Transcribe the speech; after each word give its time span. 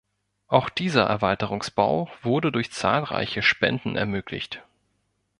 Auch 0.47 0.69
dieser 0.69 1.03
Erweiterungsbau 1.03 2.09
wurde 2.23 2.51
durch 2.51 2.71
zahlreiche 2.71 3.43
Spenden 3.43 3.95
ermöglicht. 3.95 4.63